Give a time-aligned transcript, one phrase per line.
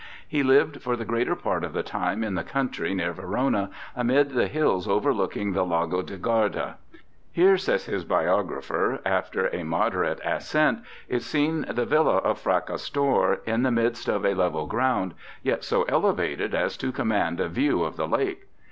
[0.27, 4.31] He lived for the greater part of the time in the country near Verona, amid
[4.31, 6.77] the hills overlooking the Lago di Garda.
[7.35, 12.39] FRACASTORIUS 281' Here,' says his biographer, 'after a moderate ascent, is seen the Villa of
[12.41, 17.47] Fracastor in the midst of a level ground, yet so elevated as to command a
[17.47, 18.47] view of the lake.